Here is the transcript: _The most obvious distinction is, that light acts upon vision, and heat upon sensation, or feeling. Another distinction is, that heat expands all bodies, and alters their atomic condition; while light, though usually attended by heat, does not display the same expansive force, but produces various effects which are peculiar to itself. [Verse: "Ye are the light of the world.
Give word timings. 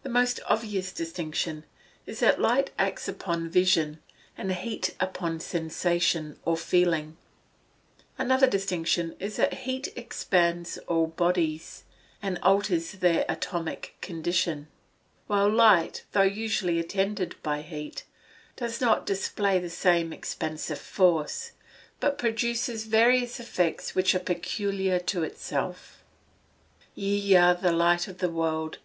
_The 0.02 0.10
most 0.10 0.40
obvious 0.44 0.92
distinction 0.92 1.64
is, 2.04 2.20
that 2.20 2.38
light 2.38 2.70
acts 2.78 3.08
upon 3.08 3.48
vision, 3.48 3.98
and 4.36 4.52
heat 4.52 4.94
upon 5.00 5.40
sensation, 5.40 6.38
or 6.44 6.58
feeling. 6.58 7.16
Another 8.18 8.46
distinction 8.46 9.16
is, 9.18 9.36
that 9.36 9.60
heat 9.64 9.88
expands 9.96 10.76
all 10.86 11.06
bodies, 11.06 11.84
and 12.20 12.38
alters 12.42 12.92
their 12.92 13.24
atomic 13.26 13.96
condition; 14.02 14.68
while 15.28 15.48
light, 15.48 16.04
though 16.12 16.20
usually 16.20 16.78
attended 16.78 17.34
by 17.42 17.62
heat, 17.62 18.04
does 18.56 18.82
not 18.82 19.06
display 19.06 19.58
the 19.58 19.70
same 19.70 20.12
expansive 20.12 20.78
force, 20.78 21.52
but 22.00 22.18
produces 22.18 22.84
various 22.84 23.40
effects 23.40 23.94
which 23.94 24.14
are 24.14 24.18
peculiar 24.18 24.98
to 24.98 25.22
itself. 25.22 26.04
[Verse: 26.80 26.88
"Ye 26.96 27.34
are 27.36 27.54
the 27.54 27.72
light 27.72 28.08
of 28.08 28.18
the 28.18 28.28
world. 28.28 28.76